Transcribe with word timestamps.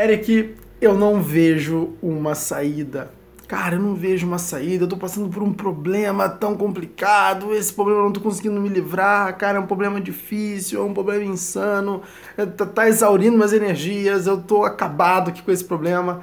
Eric, 0.00 0.54
eu 0.80 0.94
não 0.94 1.20
vejo 1.20 1.94
uma 2.00 2.32
saída. 2.32 3.10
Cara, 3.48 3.74
eu 3.74 3.80
não 3.80 3.96
vejo 3.96 4.28
uma 4.28 4.38
saída, 4.38 4.84
eu 4.84 4.88
tô 4.88 4.96
passando 4.96 5.28
por 5.28 5.42
um 5.42 5.52
problema 5.52 6.28
tão 6.28 6.56
complicado, 6.56 7.52
esse 7.52 7.72
problema 7.72 8.02
eu 8.02 8.04
não 8.04 8.12
tô 8.12 8.20
conseguindo 8.20 8.60
me 8.60 8.68
livrar, 8.68 9.36
cara, 9.36 9.58
é 9.58 9.60
um 9.60 9.66
problema 9.66 10.00
difícil, 10.00 10.80
é 10.80 10.84
um 10.84 10.94
problema 10.94 11.24
insano, 11.24 12.02
é, 12.36 12.46
tá, 12.46 12.64
tá 12.64 12.88
exaurindo 12.88 13.36
minhas 13.36 13.52
energias, 13.52 14.28
eu 14.28 14.40
tô 14.40 14.64
acabado 14.64 15.30
aqui 15.30 15.42
com 15.42 15.50
esse 15.50 15.64
problema. 15.64 16.20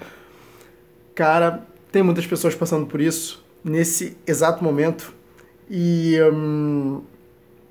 Cara, 1.13 1.65
tem 1.91 2.01
muitas 2.01 2.25
pessoas 2.25 2.55
passando 2.55 2.85
por 2.85 3.01
isso 3.01 3.43
nesse 3.61 4.15
exato 4.25 4.63
momento. 4.63 5.13
E 5.69 6.17
hum, 6.31 7.01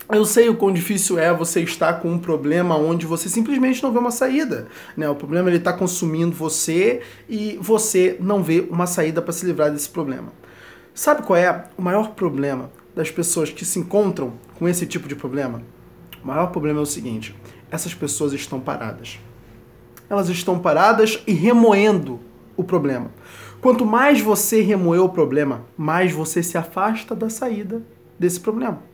eu 0.09 0.25
sei 0.25 0.48
o 0.48 0.57
quão 0.57 0.73
difícil 0.73 1.18
é 1.18 1.32
você 1.32 1.62
estar 1.62 1.95
com 1.95 2.12
um 2.12 2.18
problema 2.18 2.77
onde 2.77 3.07
você 3.07 3.29
simplesmente 3.29 3.82
não 3.82 3.93
vê 3.93 3.98
uma 3.98 4.11
saída. 4.11 4.68
Né? 4.96 5.09
O 5.09 5.14
problema 5.14 5.48
ele 5.48 5.57
está 5.57 5.73
consumindo 5.73 6.36
você 6.36 7.00
e 7.29 7.58
você 7.61 8.17
não 8.21 8.43
vê 8.43 8.67
uma 8.71 8.86
saída 8.86 9.22
para 9.22 9.32
se 9.32 9.46
livrar 9.46 9.71
desse 9.71 9.89
problema. 9.89 10.32
Sabe 10.94 11.22
qual 11.22 11.36
é 11.36 11.64
o 11.77 11.82
maior 11.82 12.11
problema 12.11 12.71
das 12.94 13.11
pessoas 13.11 13.50
que 13.50 13.64
se 13.64 13.79
encontram 13.79 14.35
com 14.58 14.68
esse 14.68 14.86
tipo 14.86 15.08
de 15.08 15.17
problema? 15.17 15.63
O 16.22 16.27
maior 16.27 16.49
problema 16.49 16.80
é 16.80 16.82
o 16.82 16.86
seguinte: 16.86 17.35
essas 17.71 17.94
pessoas 17.94 18.32
estão 18.32 18.61
paradas. 18.61 19.18
Elas 20.08 20.29
estão 20.29 20.58
paradas 20.58 21.22
e 21.27 21.32
remoendo 21.32 22.21
o 22.57 22.63
problema. 22.63 23.11
Quanto 23.61 23.86
mais 23.86 24.21
você 24.21 24.61
remoer 24.61 25.02
o 25.02 25.08
problema, 25.08 25.64
mais 25.77 26.13
você 26.13 26.43
se 26.43 26.58
afasta 26.58 27.14
da 27.16 27.30
saída 27.30 27.82
desse 28.18 28.39
problema. 28.39 28.93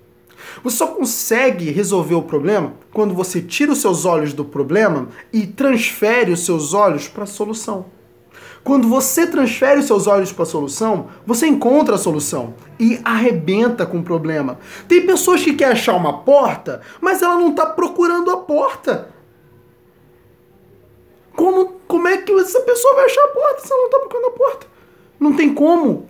Você 0.62 0.76
só 0.76 0.88
consegue 0.88 1.70
resolver 1.70 2.14
o 2.14 2.22
problema 2.22 2.74
quando 2.92 3.14
você 3.14 3.40
tira 3.40 3.72
os 3.72 3.80
seus 3.80 4.04
olhos 4.04 4.32
do 4.32 4.44
problema 4.44 5.08
e 5.32 5.46
transfere 5.46 6.32
os 6.32 6.44
seus 6.44 6.74
olhos 6.74 7.08
para 7.08 7.24
a 7.24 7.26
solução. 7.26 7.86
Quando 8.62 8.88
você 8.88 9.26
transfere 9.26 9.80
os 9.80 9.86
seus 9.86 10.06
olhos 10.06 10.32
para 10.32 10.42
a 10.42 10.46
solução, 10.46 11.08
você 11.26 11.46
encontra 11.46 11.94
a 11.94 11.98
solução 11.98 12.54
e 12.78 13.00
arrebenta 13.02 13.86
com 13.86 13.98
o 13.98 14.02
problema. 14.02 14.58
Tem 14.86 15.06
pessoas 15.06 15.42
que 15.42 15.54
querem 15.54 15.72
achar 15.72 15.96
uma 15.96 16.18
porta, 16.18 16.82
mas 17.00 17.22
ela 17.22 17.36
não 17.36 17.50
está 17.50 17.64
procurando 17.64 18.30
a 18.30 18.36
porta. 18.36 19.08
Como, 21.34 21.80
como 21.88 22.06
é 22.06 22.18
que 22.18 22.32
essa 22.32 22.60
pessoa 22.60 22.96
vai 22.96 23.06
achar 23.06 23.24
a 23.24 23.28
porta 23.28 23.66
se 23.66 23.72
ela 23.72 23.80
não 23.80 23.86
está 23.86 23.98
procurando 23.98 24.26
a 24.26 24.32
porta? 24.32 24.66
Não 25.18 25.32
tem 25.34 25.54
como. 25.54 26.09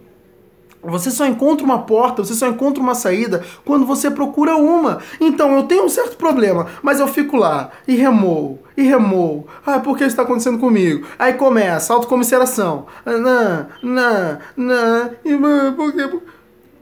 Você 0.82 1.10
só 1.10 1.26
encontra 1.26 1.64
uma 1.64 1.80
porta, 1.80 2.24
você 2.24 2.34
só 2.34 2.48
encontra 2.48 2.82
uma 2.82 2.94
saída 2.94 3.44
quando 3.64 3.84
você 3.84 4.10
procura 4.10 4.56
uma. 4.56 4.98
Então 5.20 5.54
eu 5.54 5.64
tenho 5.64 5.84
um 5.84 5.88
certo 5.88 6.16
problema, 6.16 6.66
mas 6.82 7.00
eu 7.00 7.06
fico 7.06 7.36
lá 7.36 7.70
e 7.86 7.94
remoo, 7.96 8.58
e 8.76 8.82
remoo. 8.82 9.46
Ah, 9.64 9.78
por 9.78 9.96
que 9.96 10.04
isso 10.04 10.12
está 10.12 10.22
acontecendo 10.22 10.58
comigo? 10.58 11.06
Aí 11.18 11.34
começa, 11.34 11.92
autocomisseração. 11.92 12.86
Não, 13.04 13.66
não, 13.82 14.38
não, 14.56 15.10
e 15.22 15.36
por 15.72 15.92
quê? 15.92 16.18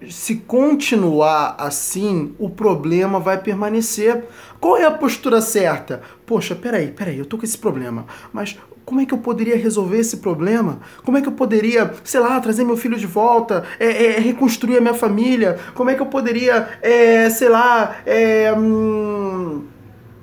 Se 0.09 0.37
continuar 0.37 1.57
assim, 1.59 2.33
o 2.39 2.49
problema 2.49 3.19
vai 3.19 3.37
permanecer. 3.37 4.27
Qual 4.61 4.77
é 4.77 4.85
a 4.85 4.93
postura 4.93 5.41
certa? 5.41 6.03
Poxa, 6.25 6.55
peraí, 6.55 6.93
peraí, 6.93 7.19
eu 7.19 7.27
tô 7.27 7.37
com 7.37 7.45
esse 7.45 7.59
problema, 7.59 8.07
mas 8.33 8.57
como 8.89 9.03
é 9.03 9.05
que 9.05 9.13
eu 9.13 9.19
poderia 9.19 9.55
resolver 9.55 9.99
esse 9.99 10.17
problema? 10.17 10.81
Como 11.05 11.19
é 11.19 11.21
que 11.21 11.29
eu 11.29 11.33
poderia, 11.33 11.93
sei 12.03 12.21
lá, 12.21 12.41
trazer 12.41 12.65
meu 12.65 12.75
filho 12.75 12.97
de 12.97 13.07
volta, 13.07 13.63
é, 13.79 14.17
é, 14.17 14.19
reconstruir 14.19 14.79
a 14.79 14.81
minha 14.81 14.95
família? 14.95 15.59
Como 15.75 15.91
é 15.91 15.95
que 15.95 16.01
eu 16.01 16.07
poderia, 16.07 16.67
é, 16.81 17.29
sei 17.29 17.51
lá, 17.51 17.97
é, 18.07 18.51
hum, 18.57 19.65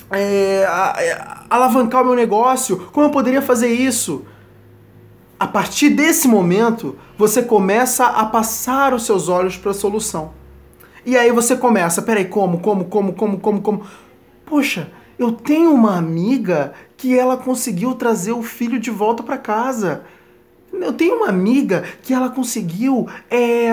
é, 0.10 0.66
alavancar 1.48 2.02
o 2.02 2.06
meu 2.06 2.16
negócio? 2.16 2.88
Como 2.92 3.06
eu 3.06 3.12
poderia 3.12 3.40
fazer 3.40 3.68
isso? 3.68 4.26
A 5.40 5.46
partir 5.46 5.90
desse 5.90 6.28
momento, 6.28 6.98
você 7.16 7.44
começa 7.44 8.08
a 8.08 8.26
passar 8.26 8.96
os 8.96 9.06
seus 9.06 9.30
olhos 9.30 9.56
para 9.56 9.70
a 9.70 9.76
solução. 9.76 10.32
E 11.06 11.16
aí 11.16 11.32
você 11.32 11.56
começa, 11.56 12.02
peraí, 12.02 12.26
como, 12.26 12.58
como, 12.58 12.86
como, 12.86 13.14
como, 13.14 13.40
como, 13.40 13.62
como? 13.62 13.84
Poxa, 14.44 14.90
eu 15.18 15.32
tenho 15.32 15.74
uma 15.74 15.98
amiga 15.98 16.74
que 16.98 17.18
ela 17.18 17.38
conseguiu 17.38 17.94
trazer 17.96 18.34
o 18.34 18.44
filho 18.44 18.80
de 18.80 18.92
volta 18.92 19.24
para 19.24 19.38
casa. 19.38 20.04
Eu 20.74 20.94
tenho 20.94 21.16
uma 21.16 21.30
amiga 21.30 21.84
que 22.02 22.14
ela 22.14 22.30
conseguiu 22.30 23.08
é, 23.30 23.70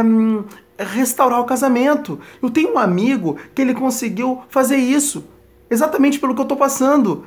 restaurar 0.78 1.40
o 1.40 1.44
casamento. 1.44 2.20
Eu 2.40 2.50
tenho 2.50 2.74
um 2.74 2.78
amigo 2.78 3.36
que 3.54 3.62
ele 3.62 3.74
conseguiu 3.74 4.42
fazer 4.48 4.76
isso. 4.76 5.24
Exatamente 5.68 6.18
pelo 6.18 6.34
que 6.34 6.40
eu 6.40 6.46
tô 6.46 6.56
passando. 6.56 7.26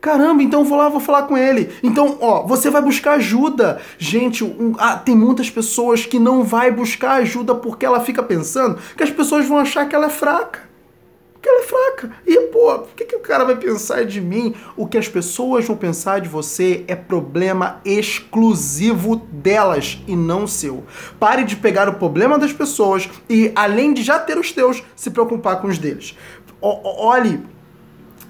Caramba, 0.00 0.42
então 0.42 0.64
vou 0.64 0.78
lá, 0.78 0.88
vou 0.88 1.00
falar 1.00 1.24
com 1.24 1.36
ele. 1.36 1.70
Então, 1.82 2.18
ó, 2.20 2.46
você 2.46 2.70
vai 2.70 2.80
buscar 2.80 3.14
ajuda. 3.14 3.80
Gente, 3.98 4.44
um, 4.44 4.74
ah, 4.78 4.96
tem 4.96 5.14
muitas 5.14 5.50
pessoas 5.50 6.06
que 6.06 6.18
não 6.18 6.42
vai 6.42 6.70
buscar 6.70 7.14
ajuda 7.14 7.54
porque 7.54 7.84
ela 7.84 8.00
fica 8.00 8.22
pensando 8.22 8.78
que 8.96 9.02
as 9.02 9.10
pessoas 9.10 9.46
vão 9.46 9.58
achar 9.58 9.88
que 9.88 9.94
ela 9.94 10.06
é 10.06 10.10
fraca 10.10 10.67
E, 12.26 12.40
pô, 12.48 12.74
o 12.74 12.86
que, 12.96 13.04
que 13.04 13.16
o 13.16 13.20
cara 13.20 13.44
vai 13.44 13.56
pensar 13.56 14.04
de 14.04 14.20
mim? 14.20 14.54
O 14.76 14.86
que 14.86 14.98
as 14.98 15.08
pessoas 15.08 15.66
vão 15.66 15.76
pensar 15.76 16.20
de 16.20 16.28
você 16.28 16.84
é 16.86 16.94
problema 16.94 17.80
exclusivo 17.84 19.16
delas 19.32 20.02
e 20.06 20.14
não 20.14 20.46
seu. 20.46 20.84
Pare 21.18 21.44
de 21.44 21.56
pegar 21.56 21.88
o 21.88 21.94
problema 21.94 22.38
das 22.38 22.52
pessoas 22.52 23.08
e, 23.28 23.52
além 23.54 23.92
de 23.92 24.02
já 24.02 24.18
ter 24.18 24.38
os 24.38 24.52
teus, 24.52 24.82
se 24.94 25.10
preocupar 25.10 25.60
com 25.60 25.68
os 25.68 25.78
deles. 25.78 26.16
O, 26.60 27.06
olhe, 27.06 27.40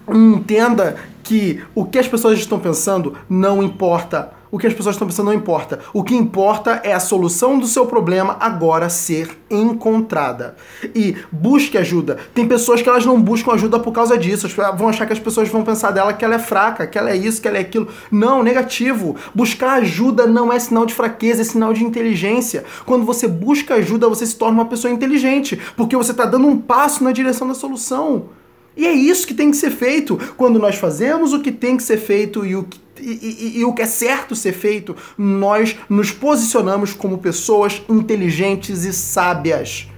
entenda 0.09 0.97
que 1.23 1.63
o 1.75 1.85
que 1.85 1.99
as 1.99 2.09
pessoas 2.09 2.39
estão 2.39 2.59
pensando 2.59 3.17
não 3.29 3.63
importa 3.63 4.38
o 4.51 4.59
que 4.59 4.67
as 4.67 4.75
pessoas 4.75 4.95
estão 4.95 5.07
pensando 5.07 5.27
não 5.27 5.35
importa. 5.35 5.81
O 5.93 6.03
que 6.03 6.15
importa 6.15 6.81
é 6.85 6.93
a 6.93 7.01
solução 7.01 7.59
do 7.59 7.67
seu 7.67 7.87
problema 7.87 8.37
agora 8.41 8.89
ser 8.89 9.39
encontrada. 9.51 10.57
E 10.95 11.17
busque 11.31 11.77
ajuda. 11.79 12.19
Tem 12.35 12.47
pessoas 12.47 12.83
que 12.83 12.89
elas 12.89 13.05
não 13.05 13.21
buscam 13.21 13.53
ajuda 13.53 13.79
por 13.79 13.93
causa 13.93 14.17
disso. 14.17 14.49
Vão 14.77 14.89
achar 14.89 15.07
que 15.07 15.13
as 15.13 15.19
pessoas 15.19 15.49
vão 15.49 15.63
pensar 15.63 15.91
dela 15.91 16.13
que 16.13 16.25
ela 16.25 16.37
é 16.37 16.39
fraca, 16.39 16.87
que 16.87 16.99
ela 16.99 17.11
é 17.11 17.17
isso, 17.17 17.41
que 17.41 17.49
ela 17.49 17.59
é 17.59 17.61
aquilo. 17.61 17.89
Não, 18.11 18.43
negativo. 18.43 19.17
Buscar 19.35 19.75
ajuda 19.75 20.27
não 20.27 20.53
é 20.53 20.59
sinal 20.59 20.87
de 20.87 20.95
fraqueza, 20.95 21.43
é 21.43 21.45
sinal 21.45 21.73
de 21.73 21.85
inteligência. 21.85 22.65
Quando 22.85 23.05
você 23.05 23.27
busca 23.27 23.75
ajuda, 23.75 24.09
você 24.09 24.27
se 24.27 24.37
torna 24.37 24.59
uma 24.59 24.67
pessoa 24.67 24.93
inteligente, 24.93 25.59
porque 25.77 25.97
você 25.97 26.13
está 26.13 26.25
dando 26.25 26.47
um 26.47 26.59
passo 26.59 27.05
na 27.05 27.13
direção 27.13 27.47
da 27.47 27.55
solução. 27.55 28.38
E 28.79 28.87
é 28.87 28.93
isso 28.93 29.27
que 29.27 29.35
tem 29.35 29.51
que 29.51 29.57
ser 29.57 29.73
feito 29.73 30.17
quando 30.37 30.59
nós 30.59 30.77
fazemos 30.77 31.33
o 31.33 31.43
que 31.43 31.51
tem 31.51 31.77
que 31.77 31.83
ser 31.83 31.99
feito 31.99 32.47
e 32.47 32.55
o 32.55 32.63
que 32.63 32.89
e, 33.01 33.13
e, 33.13 33.59
e, 33.61 33.65
o 33.65 33.73
que 33.73 33.83
é 33.83 33.87
certo 33.87 34.35
ser 34.35 34.53
feito, 34.53 34.97
nós 35.17 35.77
nos 35.89 36.11
posicionamos 36.11 36.93
como 36.93 37.19
pessoas 37.19 37.81
inteligentes 37.89 38.85
e 38.85 38.93
sábias. 38.93 39.89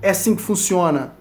É 0.00 0.10
assim 0.10 0.34
que 0.34 0.40
funciona. 0.40 1.17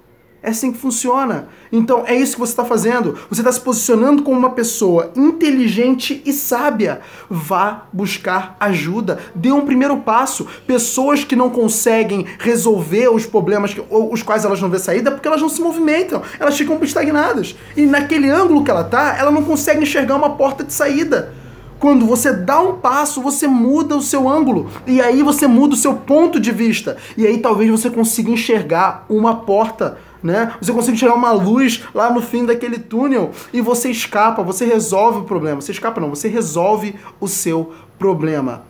É 0.47 0.49
assim 0.49 0.71
que 0.71 0.77
funciona. 0.77 1.49
Então 1.69 2.05
é 2.07 2.15
isso 2.15 2.35
que 2.35 2.39
você 2.39 2.53
está 2.53 2.63
fazendo. 2.63 3.17
Você 3.29 3.41
está 3.41 3.51
se 3.51 3.59
posicionando 3.59 4.23
como 4.23 4.39
uma 4.39 4.51
pessoa 4.51 5.11
inteligente 5.13 6.21
e 6.25 6.31
sábia. 6.31 7.01
Vá 7.29 7.83
buscar 7.91 8.55
ajuda. 8.57 9.19
Dê 9.35 9.51
um 9.51 9.65
primeiro 9.65 9.97
passo. 9.97 10.47
Pessoas 10.65 11.25
que 11.25 11.35
não 11.35 11.49
conseguem 11.49 12.25
resolver 12.39 13.09
os 13.09 13.25
problemas 13.25 13.73
que, 13.73 13.83
os 13.89 14.23
quais 14.23 14.45
elas 14.45 14.61
não 14.61 14.69
vê 14.69 14.79
saída 14.79 15.11
porque 15.11 15.27
elas 15.27 15.41
não 15.41 15.49
se 15.49 15.59
movimentam. 15.59 16.21
Elas 16.39 16.57
ficam 16.57 16.81
estagnadas. 16.81 17.53
E 17.75 17.85
naquele 17.85 18.29
ângulo 18.29 18.63
que 18.63 18.71
ela 18.71 18.83
está, 18.83 19.17
ela 19.17 19.31
não 19.31 19.43
consegue 19.43 19.83
enxergar 19.83 20.15
uma 20.15 20.29
porta 20.37 20.63
de 20.63 20.71
saída. 20.71 21.33
Quando 21.79 22.05
você 22.05 22.33
dá 22.33 22.59
um 22.59 22.77
passo, 22.77 23.21
você 23.21 23.47
muda 23.47 23.95
o 23.95 24.01
seu 24.01 24.27
ângulo. 24.27 24.69
E 24.85 24.99
aí 24.99 25.21
você 25.21 25.45
muda 25.45 25.75
o 25.75 25.77
seu 25.77 25.93
ponto 25.93 26.39
de 26.39 26.51
vista. 26.51 26.97
E 27.15 27.25
aí 27.25 27.37
talvez 27.37 27.69
você 27.69 27.89
consiga 27.89 28.31
enxergar 28.31 29.05
uma 29.07 29.35
porta 29.35 29.97
né? 30.21 30.53
Você 30.61 30.71
consegue 30.71 30.97
tirar 30.97 31.13
uma 31.13 31.31
luz 31.31 31.83
lá 31.93 32.11
no 32.11 32.21
fim 32.21 32.45
daquele 32.45 32.79
túnel 32.79 33.31
e 33.53 33.61
você 33.61 33.89
escapa, 33.89 34.43
você 34.43 34.65
resolve 34.65 35.19
o 35.19 35.23
problema. 35.23 35.61
Você 35.61 35.71
escapa 35.71 36.01
não, 36.01 36.09
você 36.09 36.27
resolve 36.27 36.95
o 37.19 37.27
seu 37.27 37.73
problema. 37.97 38.63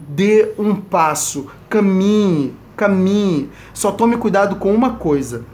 Dê 0.00 0.52
um 0.58 0.74
passo, 0.74 1.46
caminhe, 1.68 2.54
caminhe. 2.76 3.50
Só 3.72 3.90
tome 3.90 4.16
cuidado 4.16 4.56
com 4.56 4.74
uma 4.74 4.94
coisa 4.94 5.44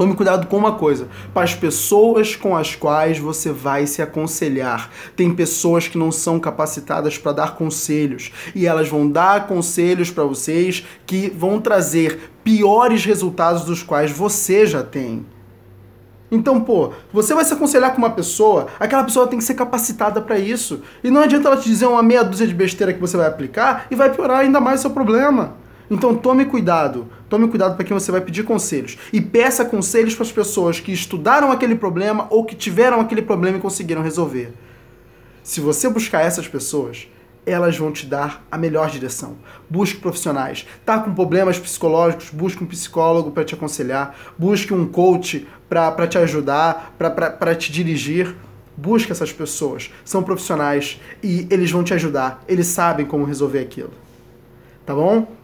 Tome 0.00 0.14
cuidado 0.14 0.46
com 0.46 0.56
uma 0.56 0.76
coisa: 0.76 1.08
para 1.34 1.42
as 1.42 1.54
pessoas 1.54 2.34
com 2.34 2.56
as 2.56 2.74
quais 2.74 3.18
você 3.18 3.52
vai 3.52 3.86
se 3.86 4.00
aconselhar. 4.00 4.88
Tem 5.14 5.30
pessoas 5.30 5.88
que 5.88 5.98
não 5.98 6.10
são 6.10 6.40
capacitadas 6.40 7.18
para 7.18 7.32
dar 7.32 7.54
conselhos 7.54 8.32
e 8.54 8.66
elas 8.66 8.88
vão 8.88 9.06
dar 9.06 9.46
conselhos 9.46 10.10
para 10.10 10.24
vocês 10.24 10.86
que 11.04 11.28
vão 11.28 11.60
trazer 11.60 12.32
piores 12.42 13.04
resultados 13.04 13.64
dos 13.64 13.82
quais 13.82 14.10
você 14.10 14.64
já 14.64 14.82
tem. 14.82 15.26
Então, 16.30 16.62
pô, 16.62 16.94
você 17.12 17.34
vai 17.34 17.44
se 17.44 17.52
aconselhar 17.52 17.92
com 17.92 17.98
uma 17.98 18.08
pessoa, 18.08 18.68
aquela 18.78 19.04
pessoa 19.04 19.26
tem 19.26 19.38
que 19.38 19.44
ser 19.44 19.52
capacitada 19.52 20.22
para 20.22 20.38
isso. 20.38 20.80
E 21.04 21.10
não 21.10 21.20
adianta 21.20 21.46
ela 21.46 21.58
te 21.58 21.68
dizer 21.68 21.84
uma 21.84 22.02
meia 22.02 22.24
dúzia 22.24 22.46
de 22.46 22.54
besteira 22.54 22.94
que 22.94 23.00
você 23.00 23.18
vai 23.18 23.26
aplicar 23.26 23.84
e 23.90 23.94
vai 23.94 24.08
piorar 24.08 24.38
ainda 24.38 24.62
mais 24.62 24.80
o 24.80 24.82
seu 24.84 24.92
problema. 24.92 25.60
Então 25.90 26.14
tome 26.14 26.44
cuidado, 26.44 27.08
tome 27.28 27.48
cuidado 27.48 27.74
para 27.74 27.84
quem 27.84 27.98
você 27.98 28.12
vai 28.12 28.20
pedir 28.20 28.44
conselhos 28.44 28.96
e 29.12 29.20
peça 29.20 29.64
conselhos 29.64 30.14
para 30.14 30.22
as 30.22 30.30
pessoas 30.30 30.78
que 30.78 30.92
estudaram 30.92 31.50
aquele 31.50 31.74
problema 31.74 32.28
ou 32.30 32.44
que 32.44 32.54
tiveram 32.54 33.00
aquele 33.00 33.22
problema 33.22 33.58
e 33.58 33.60
conseguiram 33.60 34.00
resolver. 34.00 34.54
Se 35.42 35.60
você 35.60 35.88
buscar 35.88 36.20
essas 36.20 36.46
pessoas, 36.46 37.08
elas 37.44 37.76
vão 37.76 37.90
te 37.90 38.06
dar 38.06 38.46
a 38.52 38.56
melhor 38.56 38.88
direção. 38.88 39.36
Busque 39.68 39.98
profissionais. 39.98 40.64
Tá 40.84 41.00
com 41.00 41.12
problemas 41.12 41.58
psicológicos? 41.58 42.30
Busque 42.30 42.62
um 42.62 42.66
psicólogo 42.66 43.32
para 43.32 43.44
te 43.44 43.54
aconselhar. 43.54 44.14
Busque 44.38 44.72
um 44.72 44.86
coach 44.86 45.48
para 45.68 46.06
te 46.06 46.18
ajudar, 46.18 46.94
para 46.98 47.54
te 47.54 47.72
dirigir. 47.72 48.36
Busque 48.76 49.10
essas 49.10 49.32
pessoas. 49.32 49.90
São 50.04 50.22
profissionais 50.22 51.00
e 51.22 51.48
eles 51.50 51.70
vão 51.70 51.82
te 51.82 51.94
ajudar. 51.94 52.44
Eles 52.46 52.68
sabem 52.68 53.06
como 53.06 53.24
resolver 53.24 53.58
aquilo. 53.58 53.90
Tá 54.86 54.94
bom? 54.94 55.39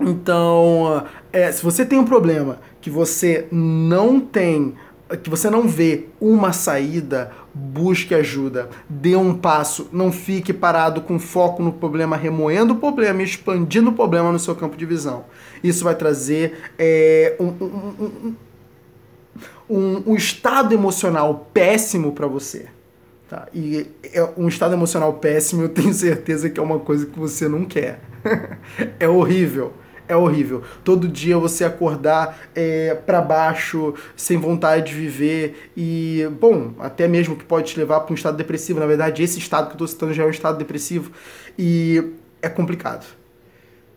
Então, 0.00 1.06
é, 1.32 1.50
se 1.52 1.62
você 1.62 1.84
tem 1.84 1.98
um 1.98 2.04
problema 2.04 2.58
que 2.80 2.90
você 2.90 3.46
não 3.50 4.20
tem 4.20 4.74
que 5.22 5.28
você 5.28 5.50
não 5.50 5.68
vê 5.68 6.06
uma 6.20 6.52
saída, 6.52 7.30
busque 7.52 8.14
ajuda, 8.14 8.70
dê 8.88 9.14
um 9.14 9.36
passo, 9.36 9.88
não 9.92 10.10
fique 10.10 10.52
parado 10.52 11.02
com 11.02 11.18
foco 11.18 11.62
no 11.62 11.72
problema, 11.72 12.16
remoendo 12.16 12.72
o 12.72 12.76
problema 12.76 13.20
e 13.20 13.24
expandindo 13.24 13.90
o 13.90 13.92
problema 13.92 14.32
no 14.32 14.38
seu 14.38 14.56
campo 14.56 14.76
de 14.76 14.86
visão. 14.86 15.26
Isso 15.62 15.84
vai 15.84 15.94
trazer 15.94 16.58
é, 16.78 17.36
um, 17.38 17.46
um, 17.46 18.34
um, 19.68 20.02
um, 20.06 20.16
estado 20.16 20.72
emocional 20.72 21.48
péssimo 21.52 22.12
para 22.12 22.26
você. 22.26 22.66
Tá? 23.28 23.46
E 23.54 23.86
é 24.04 24.26
um 24.36 24.48
estado 24.48 24.72
emocional 24.72 25.12
péssimo, 25.14 25.62
eu 25.62 25.68
tenho 25.68 25.92
certeza 25.92 26.48
que 26.48 26.58
é 26.58 26.62
uma 26.62 26.78
coisa 26.78 27.06
que 27.06 27.18
você 27.18 27.46
não 27.46 27.66
quer. 27.66 28.00
é 28.98 29.06
horrível 29.06 29.72
é 30.08 30.16
horrível. 30.16 30.62
Todo 30.82 31.08
dia 31.08 31.38
você 31.38 31.64
acordar 31.64 32.48
é, 32.54 32.94
para 32.94 33.20
baixo, 33.20 33.94
sem 34.16 34.38
vontade 34.38 34.92
de 34.92 34.94
viver 34.94 35.70
e, 35.76 36.28
bom, 36.40 36.74
até 36.78 37.08
mesmo 37.08 37.36
que 37.36 37.44
pode 37.44 37.72
te 37.72 37.78
levar 37.78 38.00
para 38.00 38.12
um 38.12 38.14
estado 38.14 38.36
depressivo. 38.36 38.80
Na 38.80 38.86
verdade, 38.86 39.22
esse 39.22 39.38
estado 39.38 39.66
que 39.66 39.72
eu 39.72 39.74
estou 39.74 39.88
citando 39.88 40.12
já 40.12 40.22
é 40.22 40.26
um 40.26 40.30
estado 40.30 40.58
depressivo 40.58 41.10
e 41.58 42.12
é 42.42 42.48
complicado, 42.48 43.06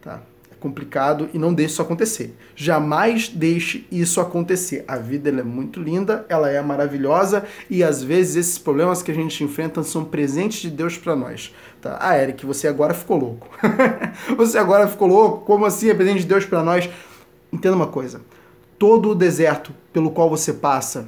tá? 0.01 0.21
Complicado 0.59 1.29
e 1.33 1.37
não 1.37 1.53
deixe 1.53 1.73
isso 1.73 1.81
acontecer. 1.81 2.35
Jamais 2.55 3.27
deixe 3.27 3.85
isso 3.91 4.19
acontecer. 4.19 4.83
A 4.87 4.97
vida 4.97 5.29
é 5.29 5.43
muito 5.43 5.79
linda, 5.79 6.25
ela 6.29 6.49
é 6.49 6.61
maravilhosa 6.61 7.45
e 7.69 7.83
às 7.83 8.01
vezes 8.01 8.35
esses 8.35 8.57
problemas 8.57 9.01
que 9.01 9.11
a 9.11 9.15
gente 9.15 9.43
enfrenta 9.43 9.83
são 9.83 10.03
presentes 10.03 10.61
de 10.61 10.69
Deus 10.69 10.97
para 10.97 11.15
nós. 11.15 11.53
Tá? 11.81 11.97
Ah, 11.99 12.17
Eric, 12.17 12.45
você 12.45 12.67
agora 12.67 12.93
ficou 12.93 13.17
louco. 13.17 13.49
você 14.35 14.57
agora 14.57 14.87
ficou 14.87 15.07
louco? 15.07 15.45
Como 15.45 15.65
assim 15.65 15.89
é 15.89 15.93
presente 15.93 16.21
de 16.21 16.27
Deus 16.27 16.45
para 16.45 16.63
nós? 16.63 16.89
Entenda 17.51 17.75
uma 17.75 17.87
coisa. 17.87 18.21
Todo 18.79 19.11
o 19.11 19.15
deserto 19.15 19.71
pelo 19.91 20.11
qual 20.11 20.29
você 20.29 20.53
passa 20.53 21.07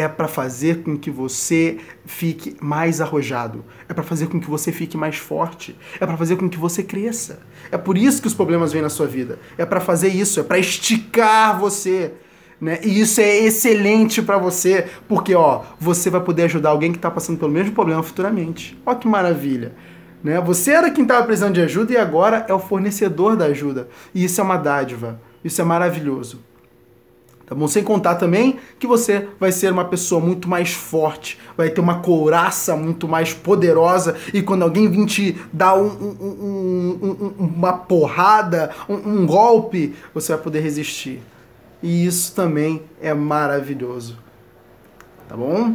é 0.00 0.08
para 0.08 0.26
fazer 0.26 0.82
com 0.82 0.96
que 0.96 1.10
você 1.10 1.78
fique 2.06 2.56
mais 2.60 3.00
arrojado, 3.00 3.64
é 3.88 3.92
para 3.92 4.02
fazer 4.02 4.28
com 4.28 4.40
que 4.40 4.48
você 4.48 4.72
fique 4.72 4.96
mais 4.96 5.16
forte, 5.16 5.76
é 6.00 6.06
para 6.06 6.16
fazer 6.16 6.36
com 6.36 6.48
que 6.48 6.58
você 6.58 6.82
cresça. 6.82 7.40
É 7.70 7.76
por 7.76 7.98
isso 7.98 8.22
que 8.22 8.26
os 8.26 8.34
problemas 8.34 8.72
vêm 8.72 8.80
na 8.80 8.88
sua 8.88 9.06
vida. 9.06 9.38
É 9.58 9.66
para 9.66 9.80
fazer 9.80 10.08
isso, 10.08 10.40
é 10.40 10.42
para 10.42 10.58
esticar 10.58 11.58
você. 11.58 12.12
Né? 12.60 12.78
E 12.82 13.00
isso 13.00 13.20
é 13.20 13.38
excelente 13.38 14.22
para 14.22 14.38
você, 14.38 14.86
porque 15.06 15.34
ó, 15.34 15.62
você 15.78 16.08
vai 16.08 16.20
poder 16.20 16.44
ajudar 16.44 16.70
alguém 16.70 16.92
que 16.92 16.98
está 16.98 17.10
passando 17.10 17.38
pelo 17.38 17.52
mesmo 17.52 17.72
problema 17.72 18.02
futuramente. 18.02 18.80
Ó 18.86 18.94
que 18.94 19.06
maravilha. 19.06 19.74
Né? 20.24 20.40
Você 20.40 20.72
era 20.72 20.90
quem 20.90 21.02
estava 21.02 21.24
precisando 21.24 21.54
de 21.54 21.62
ajuda 21.62 21.92
e 21.92 21.96
agora 21.96 22.46
é 22.48 22.54
o 22.54 22.58
fornecedor 22.58 23.36
da 23.36 23.46
ajuda. 23.46 23.88
E 24.14 24.24
isso 24.24 24.40
é 24.40 24.44
uma 24.44 24.56
dádiva. 24.56 25.20
Isso 25.44 25.60
é 25.60 25.64
maravilhoso. 25.64 26.49
Tá 27.50 27.56
bom? 27.56 27.66
Sem 27.66 27.82
contar 27.82 28.14
também 28.14 28.60
que 28.78 28.86
você 28.86 29.26
vai 29.40 29.50
ser 29.50 29.72
uma 29.72 29.84
pessoa 29.84 30.20
muito 30.20 30.48
mais 30.48 30.70
forte, 30.70 31.36
vai 31.56 31.68
ter 31.68 31.80
uma 31.80 31.98
couraça 31.98 32.76
muito 32.76 33.08
mais 33.08 33.34
poderosa 33.34 34.16
e 34.32 34.40
quando 34.40 34.62
alguém 34.62 34.88
vir 34.88 35.04
te 35.04 35.36
dar 35.52 35.74
um, 35.74 35.88
um, 35.88 36.98
um, 37.02 37.34
uma 37.40 37.72
porrada, 37.72 38.70
um 38.88 39.26
golpe, 39.26 39.96
você 40.14 40.32
vai 40.32 40.40
poder 40.40 40.60
resistir. 40.60 41.20
E 41.82 42.06
isso 42.06 42.36
também 42.36 42.82
é 43.02 43.12
maravilhoso. 43.12 44.16
Tá 45.28 45.36
bom? 45.36 45.74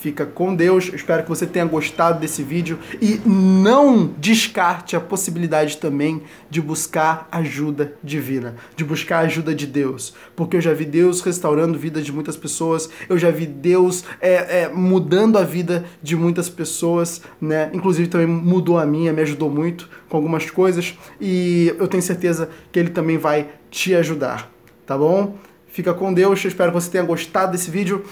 Fica 0.00 0.26
com 0.26 0.54
Deus. 0.54 0.90
espero 0.92 1.22
que 1.22 1.28
você 1.28 1.46
tenha 1.46 1.64
gostado 1.64 2.20
desse 2.20 2.42
vídeo 2.42 2.78
e 3.00 3.20
não 3.26 4.06
descarte 4.18 4.94
a 4.94 5.00
possibilidade 5.00 5.78
também 5.78 6.22
de 6.50 6.60
buscar 6.60 7.26
ajuda 7.32 7.94
divina, 8.02 8.54
de 8.76 8.84
buscar 8.84 9.20
ajuda 9.20 9.54
de 9.54 9.66
Deus, 9.66 10.14
porque 10.34 10.56
eu 10.56 10.60
já 10.60 10.72
vi 10.74 10.84
Deus 10.84 11.20
restaurando 11.20 11.74
a 11.74 11.78
vida 11.78 12.02
de 12.02 12.12
muitas 12.12 12.36
pessoas, 12.36 12.90
eu 13.08 13.18
já 13.18 13.30
vi 13.30 13.46
Deus 13.46 14.04
é, 14.20 14.62
é, 14.62 14.68
mudando 14.68 15.38
a 15.38 15.42
vida 15.42 15.84
de 16.02 16.14
muitas 16.14 16.48
pessoas, 16.48 17.22
né? 17.40 17.70
Inclusive 17.72 18.08
também 18.08 18.26
mudou 18.26 18.78
a 18.78 18.86
minha, 18.86 19.12
me 19.12 19.22
ajudou 19.22 19.50
muito 19.50 19.88
com 20.08 20.16
algumas 20.16 20.50
coisas 20.50 20.96
e 21.20 21.74
eu 21.78 21.88
tenho 21.88 22.02
certeza 22.02 22.50
que 22.70 22.78
Ele 22.78 22.90
também 22.90 23.18
vai 23.18 23.48
te 23.70 23.94
ajudar, 23.94 24.50
tá 24.84 24.96
bom? 24.96 25.36
Fica 25.66 25.92
com 25.92 26.12
Deus, 26.12 26.42
eu 26.44 26.48
espero 26.48 26.72
que 26.72 26.80
você 26.80 26.90
tenha 26.90 27.04
gostado 27.04 27.52
desse 27.52 27.70
vídeo. 27.70 28.04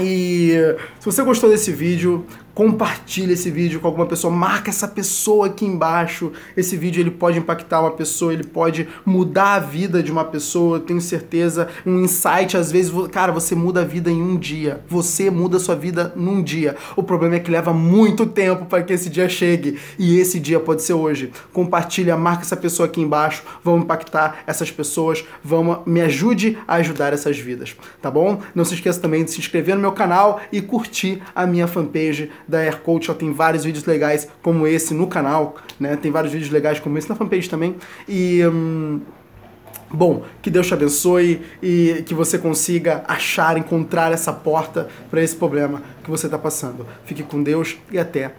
E 0.00 0.52
se 0.98 1.06
você 1.06 1.22
gostou 1.22 1.48
desse 1.48 1.70
vídeo, 1.70 2.26
compartilhe 2.54 3.32
esse 3.32 3.50
vídeo 3.50 3.80
com 3.80 3.88
alguma 3.88 4.06
pessoa, 4.06 4.32
marca 4.32 4.70
essa 4.70 4.86
pessoa 4.86 5.46
aqui 5.46 5.64
embaixo. 5.64 6.32
Esse 6.56 6.76
vídeo 6.76 7.00
ele 7.00 7.10
pode 7.10 7.38
impactar 7.38 7.80
uma 7.80 7.90
pessoa, 7.90 8.32
ele 8.32 8.44
pode 8.44 8.88
mudar 9.04 9.54
a 9.54 9.58
vida 9.58 10.02
de 10.02 10.12
uma 10.12 10.24
pessoa, 10.24 10.76
eu 10.76 10.80
tenho 10.80 11.00
certeza. 11.00 11.68
Um 11.84 12.00
insight, 12.00 12.56
às 12.56 12.70
vezes, 12.70 12.92
cara, 13.10 13.32
você 13.32 13.54
muda 13.54 13.80
a 13.80 13.84
vida 13.84 14.10
em 14.10 14.22
um 14.22 14.36
dia. 14.36 14.80
Você 14.88 15.30
muda 15.30 15.56
a 15.56 15.60
sua 15.60 15.74
vida 15.74 16.12
num 16.14 16.42
dia. 16.42 16.76
O 16.96 17.02
problema 17.02 17.36
é 17.36 17.40
que 17.40 17.50
leva 17.50 17.72
muito 17.72 18.26
tempo 18.26 18.66
para 18.66 18.82
que 18.82 18.92
esse 18.92 19.10
dia 19.10 19.28
chegue. 19.28 19.78
E 19.98 20.18
esse 20.18 20.38
dia 20.38 20.60
pode 20.60 20.82
ser 20.82 20.94
hoje. 20.94 21.32
Compartilha, 21.52 22.16
marca 22.16 22.42
essa 22.42 22.56
pessoa 22.56 22.86
aqui 22.86 23.00
embaixo. 23.00 23.42
Vamos 23.64 23.84
impactar 23.84 24.44
essas 24.46 24.70
pessoas. 24.70 25.24
Vamos, 25.42 25.78
me 25.86 26.00
ajude 26.00 26.56
a 26.68 26.74
ajudar 26.74 27.12
essas 27.12 27.38
vidas, 27.38 27.74
tá 28.00 28.10
bom? 28.10 28.40
Não 28.54 28.64
se 28.64 28.74
esqueça 28.74 29.00
também 29.00 29.24
de 29.24 29.30
se 29.30 29.40
inscrever 29.40 29.74
no 29.74 29.80
meu 29.80 29.92
canal 29.92 30.40
e 30.52 30.60
curtir 30.60 31.20
a 31.34 31.46
minha 31.46 31.66
fanpage 31.66 32.30
da 32.46 32.58
Air 32.58 32.80
Coach, 32.80 33.10
ó, 33.10 33.14
tem 33.14 33.32
vários 33.32 33.64
vídeos 33.64 33.84
legais 33.84 34.28
como 34.42 34.66
esse 34.66 34.94
no 34.94 35.06
canal, 35.06 35.56
né? 35.78 35.96
Tem 35.96 36.10
vários 36.10 36.32
vídeos 36.32 36.50
legais 36.50 36.80
como 36.80 36.96
esse 36.98 37.08
na 37.08 37.14
fanpage 37.14 37.48
também. 37.48 37.76
E 38.08 38.46
hum, 38.46 39.00
bom, 39.90 40.22
que 40.42 40.50
Deus 40.50 40.66
te 40.66 40.74
abençoe 40.74 41.42
e 41.62 42.02
que 42.06 42.14
você 42.14 42.38
consiga 42.38 43.04
achar, 43.06 43.56
encontrar 43.56 44.12
essa 44.12 44.32
porta 44.32 44.88
para 45.10 45.22
esse 45.22 45.36
problema 45.36 45.82
que 46.02 46.10
você 46.10 46.26
está 46.26 46.38
passando. 46.38 46.86
Fique 47.04 47.22
com 47.22 47.42
Deus 47.42 47.76
e 47.90 47.98
até 47.98 48.32